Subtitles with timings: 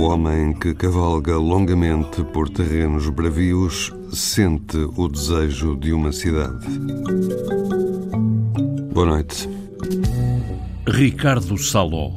[0.00, 6.66] O homem que cavalga longamente por terrenos bravios sente o desejo de uma cidade.
[8.94, 9.46] Boa noite.
[10.88, 12.12] Ricardo Saló.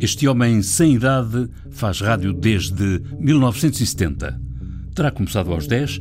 [0.00, 4.40] Este homem sem idade faz rádio desde 1970.
[4.94, 6.00] Terá começado aos 10,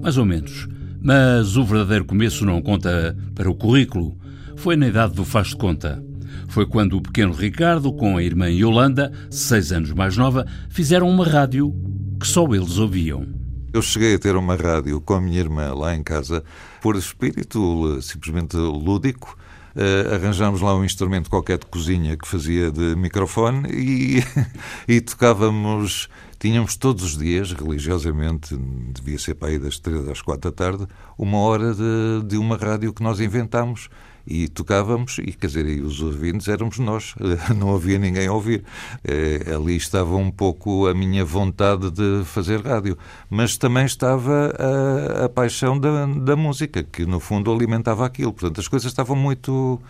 [0.00, 0.68] mais ou menos.
[1.02, 4.16] Mas o verdadeiro começo não conta para o currículo.
[4.54, 6.00] Foi na idade do faz de conta.
[6.48, 11.24] Foi quando o pequeno Ricardo, com a irmã Yolanda, seis anos mais nova, fizeram uma
[11.24, 11.74] rádio
[12.20, 13.26] que só eles ouviam.
[13.72, 16.42] Eu cheguei a ter uma rádio com a minha irmã lá em casa
[16.80, 19.36] por espírito simplesmente lúdico.
[19.76, 24.24] Uh, arranjámos lá um instrumento qualquer de cozinha que fazia de microfone e,
[24.88, 26.08] e tocávamos.
[26.38, 28.56] Tínhamos todos os dias, religiosamente,
[28.94, 30.86] devia ser para aí das três às quatro da tarde,
[31.18, 33.88] uma hora de, de uma rádio que nós inventámos
[34.26, 37.14] e tocávamos, e quer dizer, e os ouvintes éramos nós,
[37.56, 38.64] não havia ninguém a ouvir.
[39.04, 42.98] É, ali estava um pouco a minha vontade de fazer rádio,
[43.30, 48.32] mas também estava a, a paixão da, da música, que no fundo alimentava aquilo.
[48.32, 49.80] Portanto, as coisas estavam muito,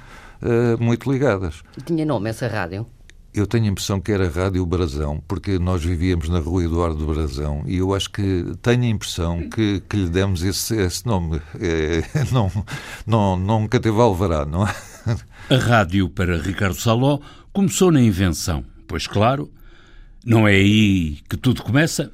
[0.43, 1.63] uh, muito ligadas.
[1.85, 2.87] Tinha nome essa rádio?
[3.37, 7.65] Eu tenho a impressão que era Rádio Brasão, porque nós vivíamos na rua Eduardo Brasão
[7.67, 11.39] e eu acho que tenho a impressão que, que lhe demos esse, esse nome.
[11.61, 12.51] É, não,
[13.07, 14.75] não, nunca teve alvará, não é?
[15.51, 17.19] A rádio para Ricardo Saló
[17.53, 19.53] começou na invenção, pois claro,
[20.25, 22.11] não é aí que tudo começa?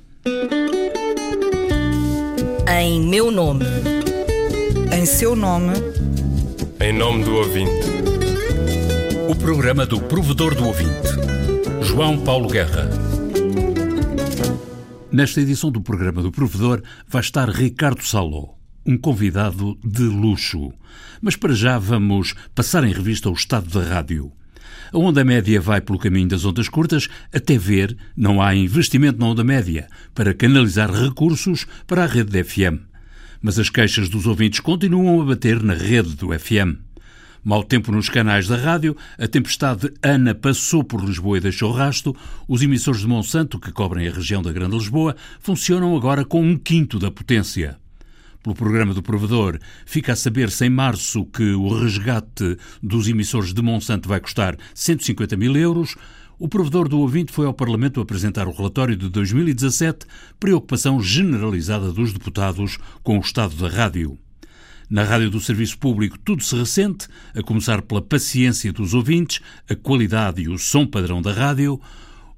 [2.80, 3.64] Em meu nome.
[4.92, 5.74] Em seu nome.
[6.80, 8.21] Em nome do ouvinte.
[9.32, 11.08] O programa do provedor do ouvinte,
[11.80, 12.86] João Paulo Guerra.
[15.10, 18.50] Nesta edição do programa do provedor vai estar Ricardo Saló,
[18.84, 20.70] um convidado de luxo.
[21.22, 24.30] Mas para já vamos passar em revista o estado da rádio.
[24.92, 29.28] A onda média vai pelo caminho das ondas curtas, até ver não há investimento na
[29.28, 32.82] onda média para canalizar recursos para a rede de FM.
[33.40, 36.91] Mas as queixas dos ouvintes continuam a bater na rede do FM.
[37.44, 42.14] Mau tempo nos canais da rádio, a tempestade Ana passou por Lisboa e deixou rasto,
[42.46, 46.56] os emissores de Monsanto, que cobrem a região da Grande Lisboa, funcionam agora com um
[46.56, 47.76] quinto da potência.
[48.44, 53.60] Pelo programa do provedor, fica a saber-se em março que o resgate dos emissores de
[53.60, 55.96] Monsanto vai custar 150 mil euros.
[56.38, 60.06] O provedor do ouvinte foi ao Parlamento apresentar o relatório de 2017,
[60.38, 64.16] preocupação generalizada dos deputados com o estado da rádio.
[64.90, 69.74] Na rádio do Serviço Público tudo se ressente, a começar pela paciência dos ouvintes, a
[69.74, 71.80] qualidade e o som padrão da rádio.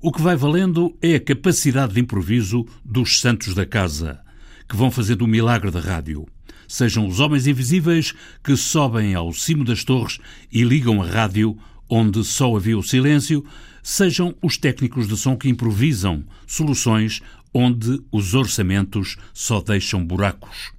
[0.00, 4.20] O que vai valendo é a capacidade de improviso dos santos da casa,
[4.68, 6.26] que vão fazendo o milagre da rádio.
[6.68, 10.18] Sejam os homens invisíveis que sobem ao cimo das torres
[10.52, 13.44] e ligam a rádio onde só havia o silêncio,
[13.82, 17.20] sejam os técnicos de som que improvisam soluções
[17.52, 20.72] onde os orçamentos só deixam buracos.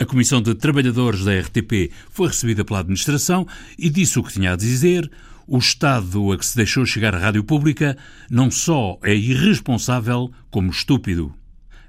[0.00, 3.46] A Comissão de Trabalhadores da RTP foi recebida pela Administração
[3.78, 5.10] e disse o que tinha a dizer.
[5.46, 7.98] O Estado a que se deixou chegar a rádio pública
[8.30, 11.34] não só é irresponsável, como estúpido.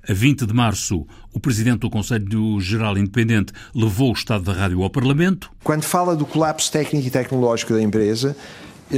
[0.06, 4.84] A 20 de março, o Presidente do Conselho Geral Independente levou o Estado da Rádio
[4.84, 5.50] ao Parlamento.
[5.64, 8.36] Quando fala do colapso técnico e tecnológico da empresa,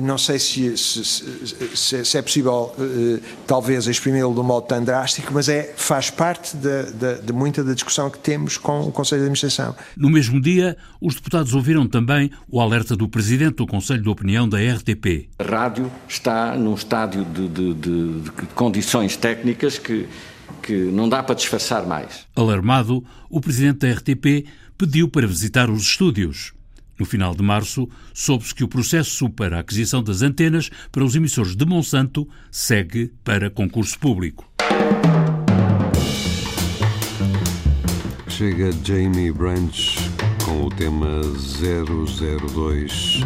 [0.02, 1.04] não sei se, se,
[1.76, 6.10] se, se é possível, uh, talvez, exprimí-lo de um modo tão drástico, mas é, faz
[6.10, 9.76] parte de, de, de, muita da discussão que temos com o Conselho de Administração.
[9.96, 14.48] No mesmo dia, os deputados ouviram também o alerta do Presidente do Conselho de Opinião
[14.48, 15.30] da RTP.
[15.40, 20.08] A rádio está num estádio de, de condições técnicas que,
[20.62, 22.26] que não dá para disfarçar mais.
[22.36, 26.54] Alarmado, o Presidente da RTP pediu para visitar os estúdios.
[27.00, 31.16] No final de março, soube-se que o processo para a aquisição das antenas para os
[31.16, 34.48] emissores de Monsanto segue para concurso público.
[38.28, 39.98] Chega Jamie Branch
[40.46, 43.22] com o tema 002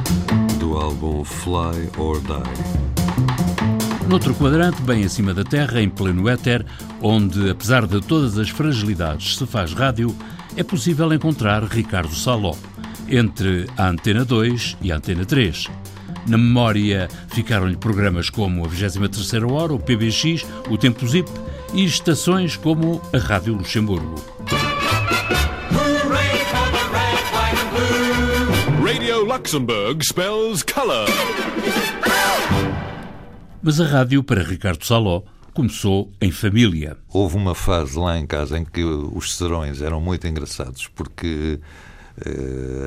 [0.59, 4.07] do álbum Fly or Die.
[4.07, 6.65] Noutro quadrante, bem acima da Terra, em pleno éter,
[7.01, 10.15] onde, apesar de todas as fragilidades, se faz rádio,
[10.55, 12.55] é possível encontrar Ricardo Saló
[13.09, 15.67] entre a Antena 2 e a Antena 3.
[16.27, 21.29] Na memória ficaram-lhe programas como a 23 Hora, o PBX, o Tempo Zip
[21.73, 24.15] e estações como a Rádio Luxemburgo.
[28.83, 31.07] Radio Luxembourg spells color.
[33.61, 36.97] Mas a rádio, para Ricardo Saló, começou em família.
[37.09, 41.86] Houve uma fase lá em casa em que os serões eram muito engraçados, porque Uh,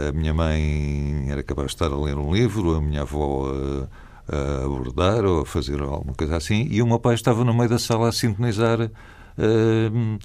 [0.08, 3.88] a minha mãe era capaz de estar a ler um livro, a minha avó uh,
[4.28, 7.68] a abordar ou a fazer alguma coisa assim, e o meu pai estava no meio
[7.68, 10.18] da sala a sintonizar uh,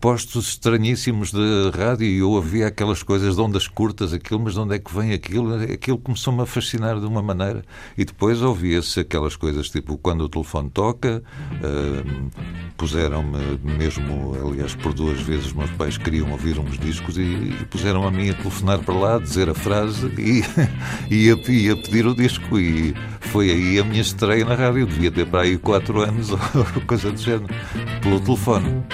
[0.00, 4.60] postos estranhíssimos de rádio e eu ouvia aquelas coisas de ondas curtas, aquilo, mas de
[4.60, 5.54] onde é que vem aquilo?
[5.54, 7.64] Aquilo começou-me a fascinar de uma maneira.
[7.96, 11.22] E depois ouvia-se aquelas coisas tipo quando o telefone toca,
[11.54, 12.30] uh,
[12.76, 18.06] puseram-me mesmo, aliás, por duas vezes meus pais queriam ouvir uns discos e, e puseram
[18.06, 20.44] a mim a telefonar para lá, dizer a frase e,
[21.12, 22.58] e, a, e a pedir o disco.
[22.58, 24.86] E foi aí a minha estreia na rádio.
[24.86, 26.38] Devia ter para aí quatro anos ou
[26.86, 27.52] coisa do género,
[28.00, 28.84] pelo telefone.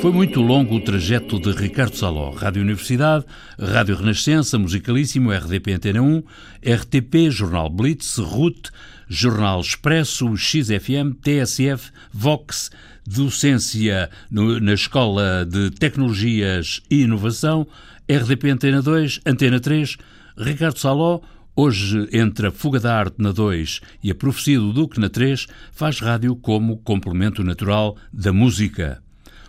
[0.00, 3.26] Foi muito longo o trajeto de Ricardo Saló, Rádio Universidade,
[3.58, 6.22] Rádio Renascença, Musicalíssimo, RDP Antena 1,
[6.64, 8.70] RTP, Jornal Blitz, RUT,
[9.06, 12.70] Jornal Expresso, XFM, TSF, Vox,
[13.06, 17.66] docência no, na Escola de Tecnologias e Inovação,
[18.10, 19.98] RDP Antena 2, Antena 3,
[20.38, 21.20] Ricardo Saló,
[21.54, 25.46] Hoje, entre a Fuga da Arte na 2 e a Profecia do Duque na 3,
[25.70, 29.02] faz rádio como complemento natural da música.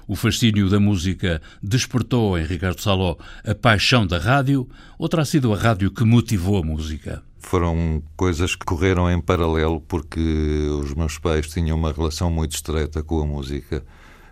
[0.07, 3.15] O fascínio da música despertou em Ricardo Saló
[3.45, 4.67] a paixão da rádio
[4.97, 7.23] ou terá sido a rádio que motivou a música?
[7.39, 10.19] Foram coisas que correram em paralelo porque
[10.81, 13.83] os meus pais tinham uma relação muito estreita com a música.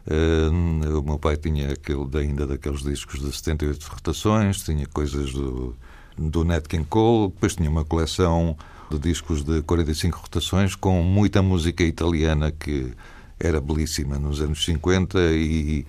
[0.06, 5.75] Uh, o meu pai tinha aquele, ainda daqueles discos de 78 rotações, tinha coisas do,
[6.18, 8.57] do Nat King Cole, depois tinha uma coleção
[8.89, 12.92] de discos de 45 rotações com muita música italiana que
[13.39, 15.86] era belíssima nos anos 50 e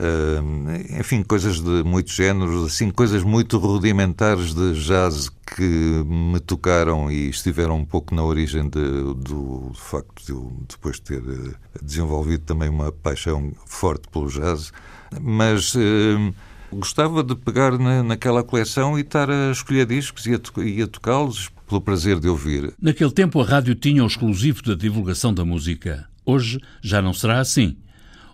[0.00, 7.10] uh, enfim, coisas de muitos géneros, assim, coisas muito rudimentares de jazz que me tocaram
[7.10, 8.80] e estiveram um pouco na origem de,
[9.16, 14.72] do, facto de eu depois ter eh, desenvolvido também uma paixão forte pelo jazz,
[15.20, 16.34] mas uh,
[16.72, 20.86] gostava de pegar na, naquela coleção e estar a escolher discos e a, e a
[20.88, 22.72] tocá-los pelo prazer de ouvir.
[22.80, 26.08] Naquele tempo a rádio tinha o exclusivo da divulgação da música.
[26.26, 27.76] Hoje já não será assim.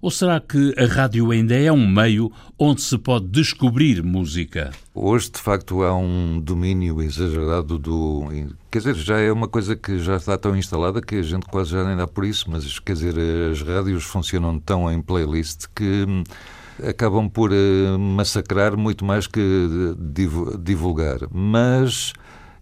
[0.02, 4.70] Ou será que a rádio ainda é um meio onde se pode descobrir música?
[4.94, 8.26] Hoje, de facto, há um domínio exagerado do.
[8.70, 11.72] Quer dizer, já é uma coisa que já está tão instalada que a gente quase
[11.72, 13.14] já nem dá por isso, mas quer dizer,
[13.52, 16.24] as rádios funcionam tão em playlist que hum,
[16.88, 19.68] acabam por eh, massacrar muito mais que
[20.62, 21.18] divulgar.
[21.30, 22.14] Mas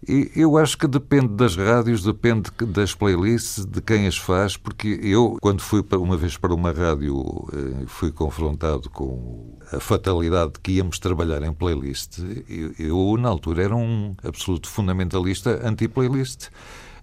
[0.07, 5.37] eu acho que depende das rádios, depende das playlists, de quem as faz, porque eu,
[5.41, 10.71] quando fui uma vez para uma rádio, eh, fui confrontado com a fatalidade de que
[10.73, 12.19] íamos trabalhar em playlist.
[12.79, 16.47] Eu, na altura, era um absoluto fundamentalista anti-playlist.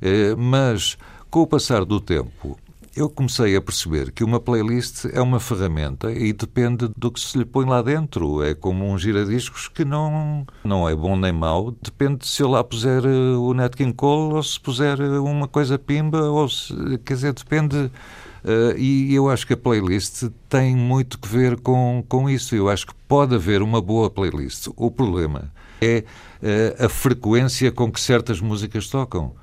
[0.01, 0.97] Eh, mas,
[1.31, 2.59] com o passar do tempo,
[2.97, 7.37] eu comecei a perceber que uma playlist é uma ferramenta e depende do que se
[7.37, 8.43] lhe põe lá dentro.
[8.43, 11.77] É como um giradiscos que não, não é bom nem mau.
[11.83, 15.47] Depende se eu lá puser eh, o Nat King Cole ou se puser eh, uma
[15.47, 17.77] coisa pimba, ou se, quer dizer, depende.
[18.43, 22.55] Uh, e eu acho que a playlist tem muito que ver com, com isso.
[22.55, 24.69] Eu acho que pode haver uma boa playlist.
[24.77, 25.53] O problema
[25.83, 26.05] é
[26.41, 29.35] uh, a frequência com que certas músicas tocam.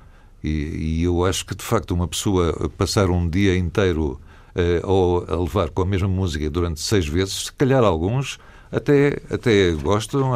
[0.44, 4.20] E, e, eu acho que, de facto, uma pessoa passar um dia inteiro
[4.54, 8.38] uh, ou a levar com a mesma música durante seis vezes, se calhar alguns
[8.70, 10.34] até, até gostam,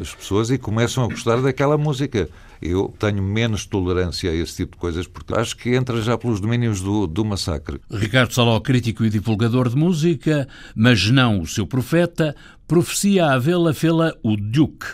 [0.00, 2.28] as pessoas, e começam a gostar daquela música.
[2.60, 6.40] Eu tenho menos tolerância a esse tipo de coisas porque acho que entra já pelos
[6.40, 7.80] domínios do, do massacre.
[7.90, 12.34] Ricardo Saló, crítico e divulgador de música, mas não o seu profeta,
[12.66, 14.86] profecia a vê-la fê-la o Duke.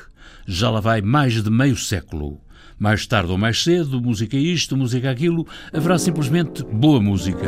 [0.46, 2.40] Já lá vai mais de meio século.
[2.82, 7.46] Mais tarde ou mais cedo, música isto, música aquilo, haverá simplesmente boa música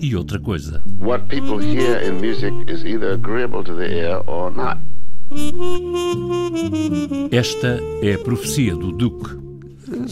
[0.00, 0.82] e outra coisa.
[0.98, 4.80] What people hear in music is either agreeable to the ear or not.
[7.30, 9.38] Esta é a profecia do Duque.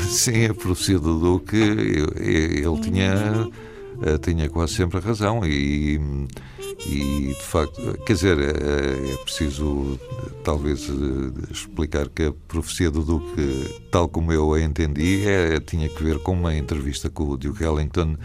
[0.00, 3.46] Sim, a profecia do Duque, ele tinha,
[4.04, 6.00] eh, tinha quase sempre razão e
[6.86, 9.98] e, de facto, quer dizer, é, é preciso
[10.42, 10.88] talvez
[11.50, 16.18] explicar que a profecia do Duque, tal como eu a entendi, é, tinha que ver
[16.20, 18.16] com uma entrevista que o Duke Ellington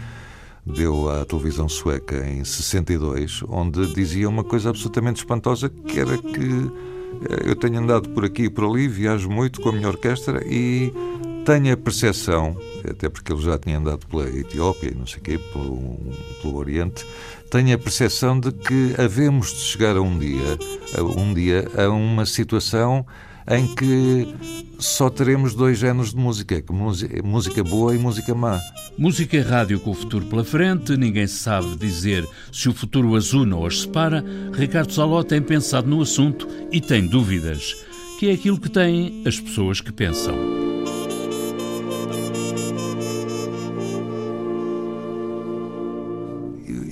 [0.66, 6.70] deu à televisão sueca em 62, onde dizia uma coisa absolutamente espantosa, que era que
[7.28, 10.42] eh, eu tenho andado por aqui e por ali, viajo muito com a minha orquestra
[10.46, 10.92] e
[11.44, 12.56] tenho a percepção,
[12.88, 15.98] até porque ele já tinha andado pela Etiópia e não sei o quê, pelo,
[16.40, 17.04] pelo Oriente,
[17.50, 20.58] tenho a percepção de que havemos de chegar a um dia,
[20.96, 23.06] a um dia a uma situação
[23.46, 24.34] em que
[24.78, 26.62] só teremos dois géneros de música,
[27.22, 28.58] música boa e música má.
[28.96, 33.34] Música e rádio com o futuro pela frente, ninguém sabe dizer se o futuro as
[33.34, 34.24] une ou as separa.
[34.52, 37.74] Ricardo Saló tem pensado no assunto e tem dúvidas.
[38.18, 40.73] que é aquilo que têm as pessoas que pensam.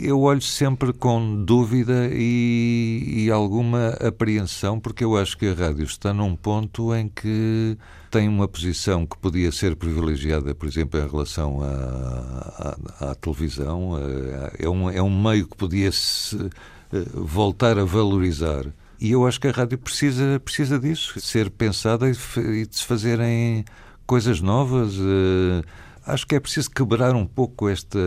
[0.03, 5.85] Eu olho sempre com dúvida e, e, alguma apreensão, porque eu acho que a rádio
[5.85, 7.77] está num ponto em que
[8.11, 13.93] tem uma posição que podia ser privilegiada, por exemplo, em relação à, à, à televisão.
[14.59, 16.37] É um, é um meio que podia se
[16.93, 18.67] eh, voltar a valorizar.
[19.01, 23.65] E eu acho que a rádio precisa, precisa disso, ser pensada e de se fazerem
[24.07, 24.95] coisas novas.
[24.95, 25.63] Eh,
[26.07, 27.99] acho que é preciso quebrar um pouco esta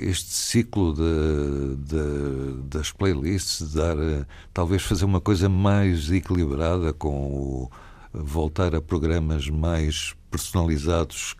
[0.00, 7.32] este ciclo de, de, das playlists, dar, uh, talvez fazer uma coisa mais equilibrada com
[7.32, 7.70] o,
[8.12, 11.34] voltar a programas mais personalizados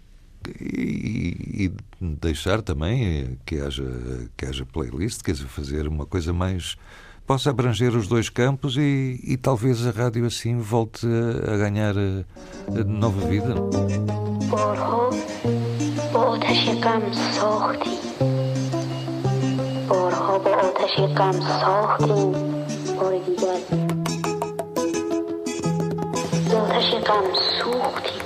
[0.61, 3.85] e, e, deixar também que haja,
[4.37, 6.77] que haja playlist, quer dizer, fazer uma coisa mais.
[7.27, 11.95] possa abranger os dois campos e, e talvez a rádio assim volte a, a ganhar
[11.97, 12.25] a,
[12.81, 13.55] a nova vida.
[16.22, 17.98] آتشکم ساختی
[19.90, 22.32] بارها با آتشکم ساختیم
[23.02, 23.60] بار دیگر
[26.56, 27.24] آتشکم
[27.64, 28.18] سوختیم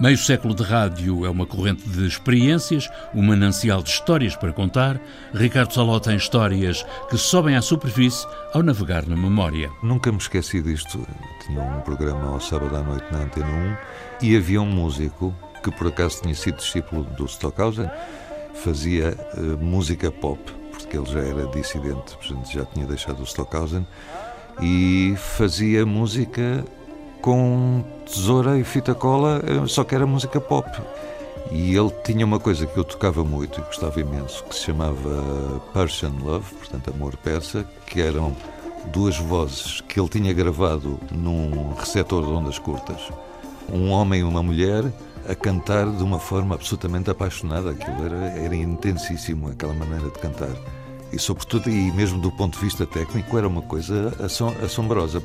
[0.00, 5.00] Meio século de rádio é uma corrente de experiências, um manancial de histórias para contar.
[5.34, 9.68] Ricardo Saló tem histórias que sobem à superfície ao navegar na memória.
[9.82, 11.04] Nunca me esqueci disto.
[11.44, 13.48] Tinha um programa ao sábado à noite na Antena
[14.22, 17.89] 1 e havia um músico que por acaso tinha sido discípulo do Stockhausen,
[18.53, 20.39] fazia uh, música pop,
[20.71, 23.87] porque ele já era dissidente, portanto já tinha deixado o Stockhausen,
[24.61, 26.63] e fazia música
[27.21, 30.69] com tesoura e fita cola, eh, só que era música pop.
[31.51, 35.61] E ele tinha uma coisa que eu tocava muito e gostava imenso, que se chamava
[35.73, 38.35] Persian Love, portanto amor persa, que eram
[38.91, 43.01] duas vozes que ele tinha gravado num receptor de ondas curtas.
[43.71, 44.83] Um homem e uma mulher
[45.27, 47.71] a cantar de uma forma absolutamente apaixonada.
[47.71, 50.55] Aquilo era, era intensíssimo, aquela maneira de cantar.
[51.11, 54.11] E, sobretudo, e mesmo do ponto de vista técnico, era uma coisa
[54.63, 55.21] assombrosa.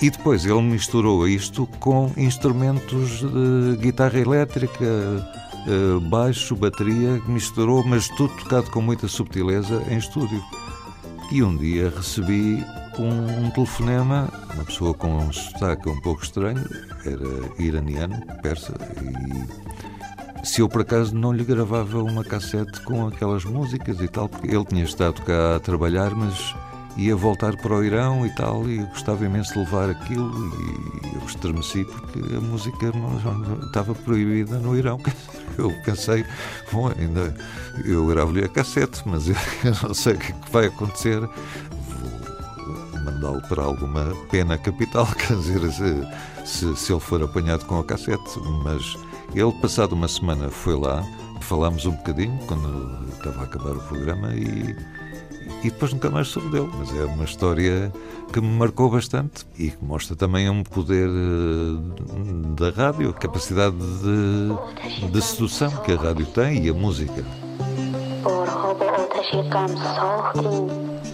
[0.00, 8.08] E depois ele misturou isto com instrumentos de guitarra elétrica, eh, baixo, bateria, misturou, mas
[8.08, 10.42] tudo tocado com muita subtileza em estúdio.
[11.30, 12.64] E um dia recebi
[12.98, 16.64] um, um telefonema, uma pessoa com um sotaque um pouco estranho,
[17.04, 23.44] era iraniano, persa, e se eu por acaso não lhe gravava uma cassete com aquelas
[23.44, 26.54] músicas e tal, porque ele tinha estado cá a trabalhar, mas
[26.96, 30.32] ia voltar para o Irão e tal, e gostava imenso de levar aquilo,
[31.04, 34.98] e eu estremeci porque a música não, estava proibida no Irão.
[35.56, 36.24] Eu pensei,
[36.70, 37.34] bom, ainda
[37.84, 39.34] eu gravo-lhe a cassete, mas eu
[39.82, 41.28] não sei o que, é que vai acontecer
[43.10, 46.06] mandá-lo para alguma pena capital, quer dizer,
[46.44, 48.38] se, se, ele for apanhado com a cassete.
[48.62, 48.96] Mas
[49.34, 51.02] ele, passado uma semana, foi lá,
[51.40, 54.76] falámos um bocadinho, quando estava a acabar o programa, e,
[55.62, 56.70] e depois nunca mais soube dele.
[56.78, 57.92] Mas é uma história
[58.32, 63.76] que me marcou bastante e que mostra também um poder eh, da rádio, a capacidade
[63.76, 67.24] de, de sedução que a rádio tem e a música.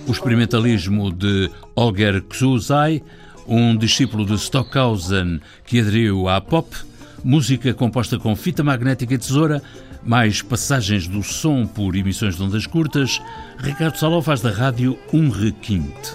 [0.06, 3.02] O experimentalismo de Holger Ksuzai,
[3.46, 6.76] um discípulo de Stockhausen que aderiu à pop,
[7.22, 9.62] música composta com fita magnética e tesoura,
[10.02, 13.20] mais passagens do som por emissões de ondas curtas,
[13.58, 16.12] Ricardo Saló faz da rádio um requinte.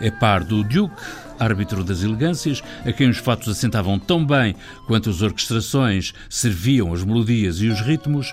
[0.00, 0.94] É par do Duke,
[1.38, 4.54] árbitro das elegâncias, a quem os fatos assentavam tão bem
[4.86, 8.32] quanto as orquestrações serviam as melodias e os ritmos,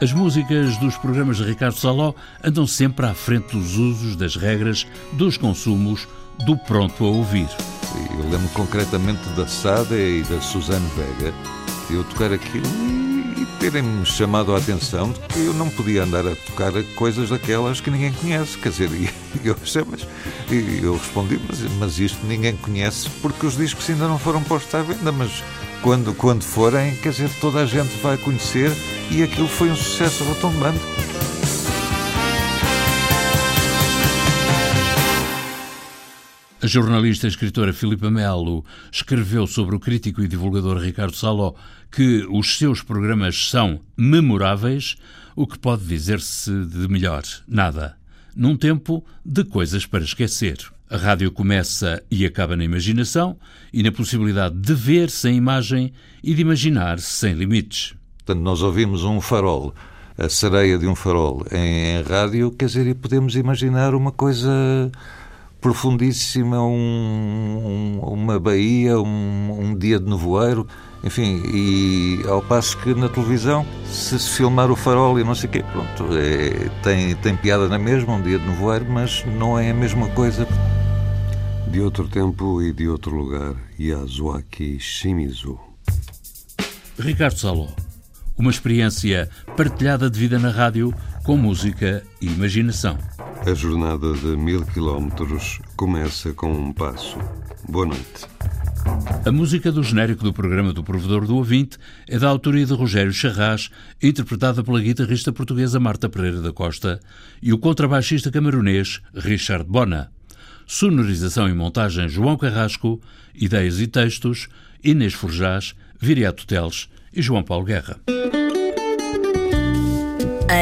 [0.00, 4.86] as músicas dos programas de Ricardo Saló andam sempre à frente dos usos, das regras,
[5.12, 6.06] dos consumos,
[6.46, 7.48] do pronto a ouvir.
[8.12, 11.34] Eu lembro concretamente da Sada e da Suzanne Vega,
[11.90, 12.66] eu tocar aquilo
[13.36, 17.80] e terem-me chamado a atenção de que eu não podia andar a tocar coisas daquelas
[17.80, 18.56] que ninguém conhece.
[18.58, 19.10] Quer dizer, e
[19.44, 20.06] eu, mas,
[20.50, 24.74] e eu respondi, mas, mas isto ninguém conhece porque os discos ainda não foram postos
[24.74, 25.42] à venda, mas
[25.82, 28.70] quando, quando forem, quer dizer, toda a gente vai conhecer
[29.10, 30.80] e aquilo foi um sucesso retumbante.
[36.60, 41.54] A jornalista e escritora Filipa Melo escreveu sobre o crítico e divulgador Ricardo Saló
[41.90, 44.96] que os seus programas são memoráveis,
[45.36, 47.22] o que pode dizer-se de melhor?
[47.46, 47.96] Nada.
[48.34, 50.58] Num tempo de coisas para esquecer.
[50.90, 53.36] A rádio começa e acaba na imaginação
[53.70, 55.92] e na possibilidade de ver sem imagem
[56.24, 57.94] e de imaginar sem limites.
[58.24, 59.74] Portanto, nós ouvimos um farol,
[60.16, 64.90] a sereia de um farol em, em rádio, quer dizer, e podemos imaginar uma coisa
[65.60, 70.66] profundíssima, um, um, uma baía, um, um dia de nevoeiro,
[71.04, 75.50] enfim, e ao passo que na televisão, se se filmar o farol e não sei
[75.50, 79.58] o quê, pronto, é, tem, tem piada na mesma, um dia de nevoeiro, mas não
[79.58, 80.48] é a mesma coisa.
[81.70, 85.58] De outro tempo e de outro lugar, Yasuaki Shimizu.
[86.98, 87.68] Ricardo Saló.
[88.38, 90.94] Uma experiência partilhada de vida na rádio
[91.24, 92.96] com música e imaginação.
[93.46, 97.18] A jornada de mil quilómetros começa com um passo.
[97.68, 98.26] Boa noite.
[99.26, 101.76] A música do genérico do programa do Provedor do Ouvinte
[102.08, 103.68] é da autoria de Rogério Charras,
[104.02, 106.98] interpretada pela guitarrista portuguesa Marta Pereira da Costa
[107.42, 110.10] e o contrabaixista camerunês Richard Bona.
[110.70, 113.00] Sonorização e montagem João Carrasco,
[113.34, 114.48] ideias e textos
[114.84, 117.98] Inês Forjás, Viriato Teles e João Paulo Guerra.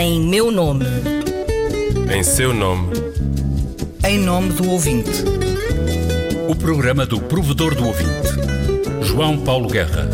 [0.00, 0.84] Em meu nome.
[2.16, 2.92] Em seu nome.
[4.06, 5.24] Em nome do ouvinte.
[6.48, 8.28] O programa do Provedor do Ouvinte.
[9.02, 10.08] João Paulo Guerra.